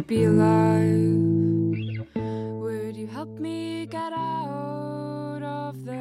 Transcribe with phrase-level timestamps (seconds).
[0.02, 0.90] be alive?
[2.14, 6.00] Would you help me get out of the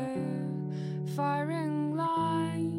[1.15, 2.71] firing line?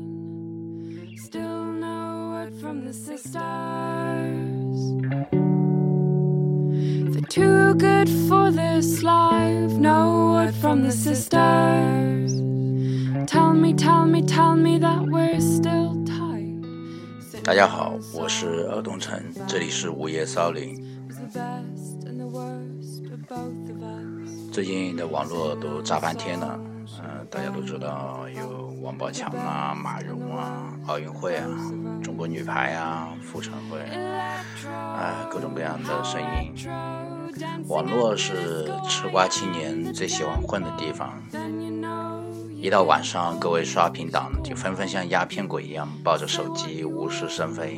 [1.16, 3.42] Still no word from the sisters.
[7.12, 9.72] They're too good for this life.
[9.72, 12.32] No word from the sisters.
[13.26, 16.62] Tell me, tell me, tell me that we're still tight.
[17.44, 20.82] 大家好，我是尔东城，这里是午夜骚灵。
[24.51, 26.59] 最近的网络都炸翻天了，
[27.01, 31.47] 嗯、大家都知道有王宝强啊、马蓉啊、奥运会啊、
[32.03, 33.79] 中国女排啊、妇产会，
[34.69, 36.53] 啊、各种各样的声音。
[37.67, 41.13] 网络是吃瓜青年最喜欢混的地方。
[42.57, 47.77] 一到晚上，各位刷屏党就纷纷像鸦片鬼一样抱着手机无事生非。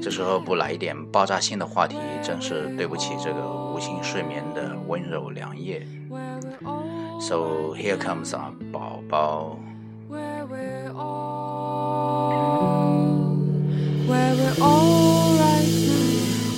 [0.00, 3.40] 这时候不来一点爆炸性的话题，真是对不起这个
[3.72, 5.86] 无心睡眠的温柔良夜。
[7.20, 9.58] So here comes our 宝宝。
[10.10, 12.32] Where we're all,
[14.06, 15.68] where we're all right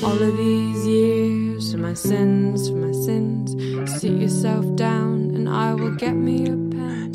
[0.01, 0.09] now.
[0.09, 3.55] All of these years for my sins, for my sins.
[4.01, 6.68] Sit yourself down and I will get me a pen.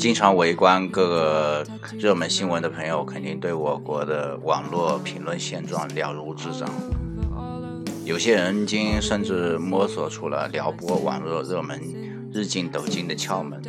[0.05, 1.65] 经常围观各个
[1.97, 6.69] 热门新闻的朋友，肯定对我国的网络评论现状了如指掌。
[8.03, 11.81] 有些人今甚至摸索出了撩拨网络热门
[12.31, 13.59] 日进斗金的窍门。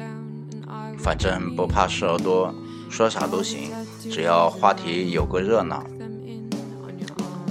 [0.98, 2.55] 反正不怕事儿多，
[2.91, 5.87] 说啥都行，只要话题有个热闹。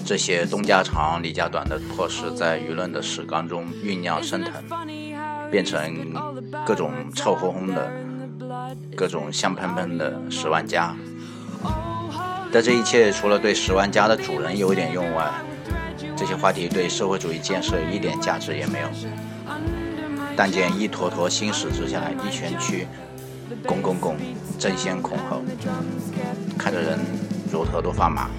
[0.05, 4.53] 这些东家长李家短的破事，在舆论的屎缸中酝酿升腾，
[5.49, 6.13] 变成
[6.63, 7.91] 各种臭烘烘的、
[8.95, 10.95] 各种香喷喷的十万加。
[12.51, 15.29] 但这一切除了对十万加的主人有点用外，
[16.15, 18.87] 这些话题对社会主义建设一点价值也没有。
[20.37, 22.87] 但见一坨坨心屎之下，一拳去，
[23.65, 24.17] 拱拱拱，
[24.57, 25.41] 争先恐后，
[26.57, 26.99] 看着人
[27.51, 28.29] 乳头都发麻。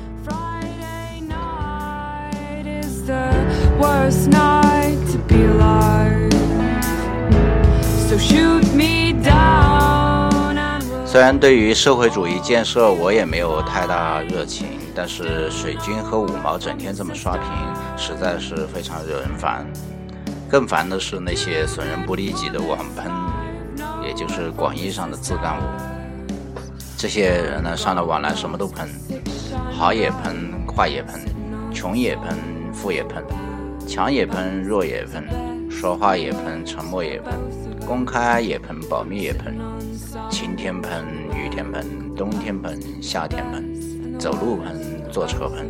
[8.09, 9.86] So shoot me down.
[11.16, 17.50] 虽然对于社会主义建设我也没有太大热情，但是水军和五毛整天这么刷屏，
[17.97, 19.66] 实在是非常惹人烦。
[20.47, 23.10] 更烦的是那些损人不利己的网喷，
[24.06, 25.62] 也就是广义上的自干五。
[26.99, 28.87] 这些人呢，上了网来什么都喷，
[29.72, 31.19] 好也喷，坏也喷，
[31.72, 32.37] 穷也喷，
[32.75, 33.25] 富也喷，
[33.88, 35.25] 强也喷，弱也喷，
[35.77, 37.35] 说话也喷，沉默也喷，
[37.87, 39.55] 公开也喷，保密也喷，
[40.31, 41.05] 晴天喷，
[41.37, 41.85] 雨天喷，
[42.17, 44.75] 冬天喷，夏天喷，走路喷，
[45.13, 45.67] 坐车喷，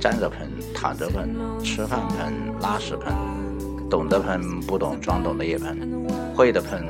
[0.00, 1.30] 站着喷，躺着喷，
[1.62, 3.14] 吃饭喷，拉屎喷，
[3.88, 5.78] 懂得喷，不懂装懂的也喷，
[6.34, 6.84] 会的喷，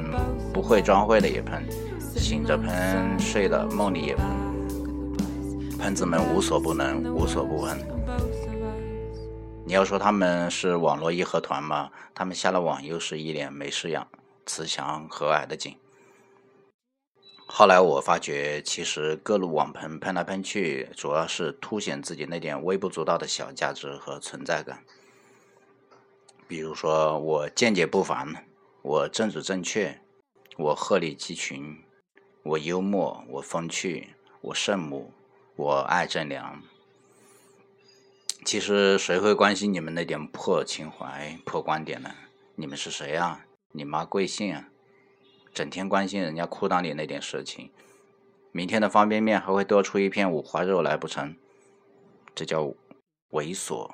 [0.51, 1.63] 不会装会的也喷，
[2.17, 2.73] 醒着喷，
[3.19, 4.25] 睡了梦里也喷，
[5.79, 7.77] 喷子们无所不能，无所不喷。
[9.67, 11.91] 你要说他们是网络义和团吗？
[12.15, 14.07] 他们下了网又是一脸没事样，
[14.45, 15.75] 慈祥和蔼的紧。
[17.47, 24.85] 后来我发觉，其实各路网喷喷来喷去，主要是凸显自己那点微不足道的小价值和存在感。
[26.47, 28.47] 比如说，我见解不凡，
[28.83, 29.99] 我政治正确，
[30.59, 31.83] 我鹤立鸡群，
[32.43, 34.11] 我幽默，我风趣，
[34.43, 35.11] 我圣母，
[35.57, 36.63] 我爱正良。
[38.45, 42.15] 其实谁会关心你们那点破情怀、破观点呢？
[42.55, 43.41] 你们是谁啊？
[43.73, 44.69] 你妈贵姓啊？
[45.53, 47.71] 整天关心人家裤裆里那点事情，
[48.53, 51.35] 明天的方便面还会多出一片五花肉来不成？
[52.35, 52.65] 这叫
[53.31, 53.91] 猥琐。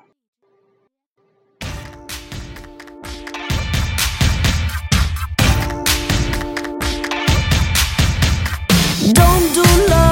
[9.13, 10.10] Don't do love,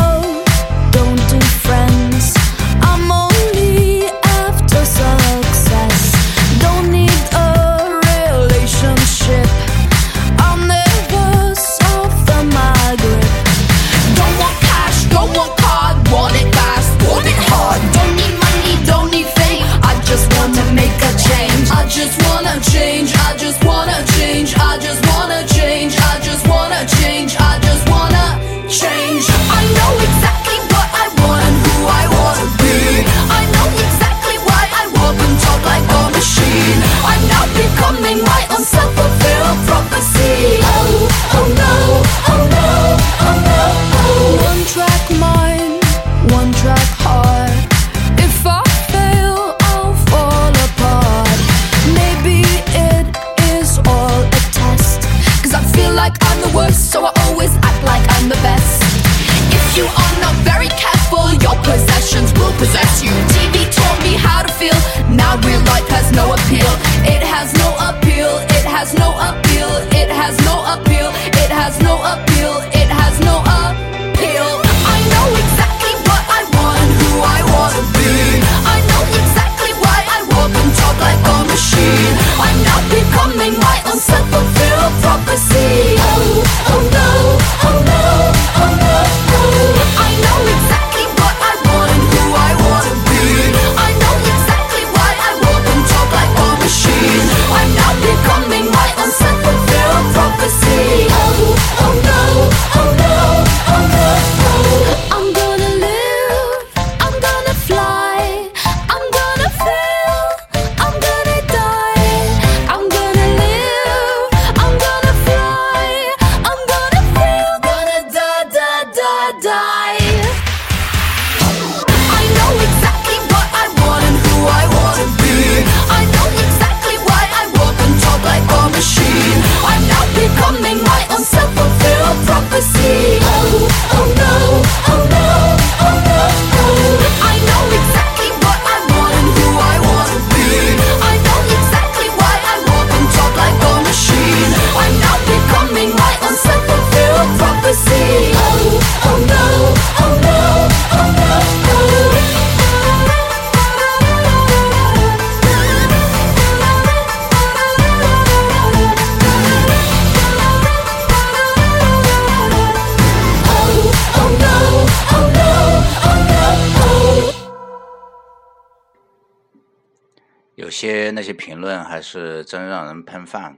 [170.69, 173.57] 有些那些评论还是真让人喷饭。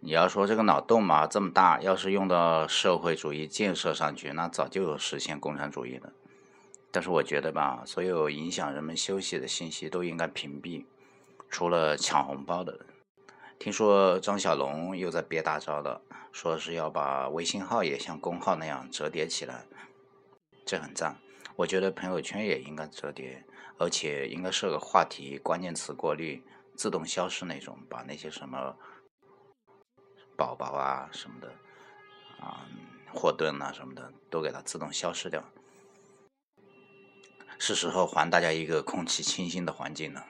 [0.00, 6.10] 你要说这个脑洞嘛这么大，要是用到社会主义建设上去，那早就有实现共产主义了。
[6.90, 10.86] 但是我觉得吧，所有影响人们休息的信息都应该屏蔽，
[11.50, 12.80] 除了抢红包的。
[13.58, 16.00] 听说张小龙又在憋大招了，
[16.32, 19.66] 说是要把微信号也像公号那样折叠起来，
[20.64, 21.18] 这很赞。
[21.56, 23.44] 我觉得朋友圈也应该折叠，
[23.78, 26.42] 而且应该设个话题、关键词过滤，
[26.74, 28.76] 自动消失那种，把那些什么
[30.36, 31.52] 宝宝啊什么的，
[32.40, 32.66] 啊、
[33.12, 35.44] 霍顿啊什么的，都给它自动消失掉。
[37.58, 40.26] 是时候还大家一个空气清新的环境了。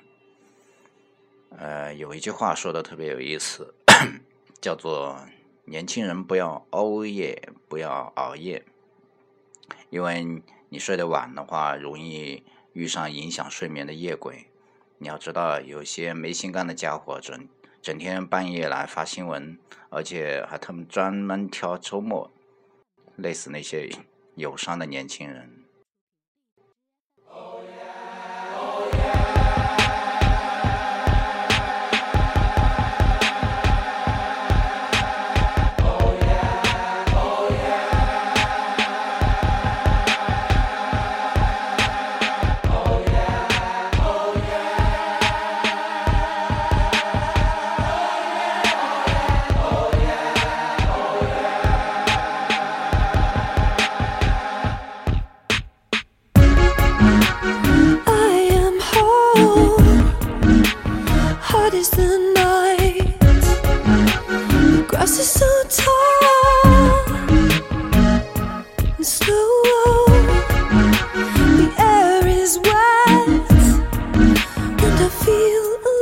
[1.51, 3.75] 呃，有一句话说的特别有意思，
[4.61, 5.19] 叫做
[5.67, 8.65] “年轻人不要熬夜，不要熬夜”，
[9.91, 12.45] 因为你睡得晚的话，容易
[12.77, 14.49] 遇上影响睡眠的夜鬼。
[14.99, 17.49] 你要知道，有些没心肝的家伙整
[17.81, 19.59] 整天半夜来发新闻，
[19.89, 22.31] 而且还他们专门挑周末，
[23.17, 23.89] 累死那些
[24.35, 25.66] 友商的年轻人。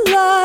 [0.07, 0.44] love.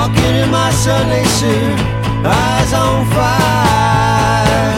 [0.00, 1.78] 'Walking in my Sunday suit,
[2.24, 4.72] eyes on fire.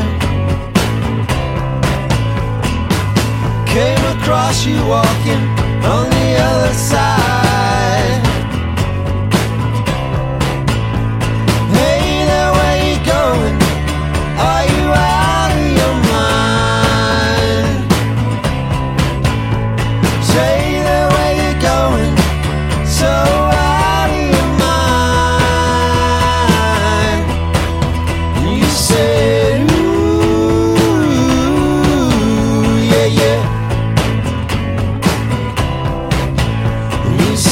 [3.67, 5.43] Came across you walking
[5.85, 7.42] on the other side.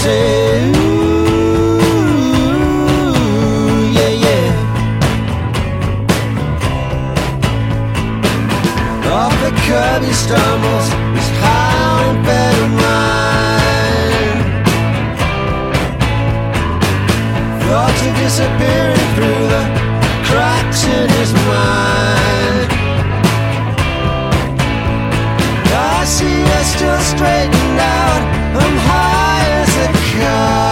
[0.00, 1.82] say, ooh,
[3.96, 4.48] yeah yeah.
[9.12, 10.88] All the cubby stumbles
[11.20, 14.40] is high on better mind.
[17.64, 19.64] Thoughts are disappearing through the
[20.28, 22.68] cracks in his mind.
[25.92, 28.22] I see us still straightened out.
[28.62, 29.19] I'm high.
[30.20, 30.69] chegar.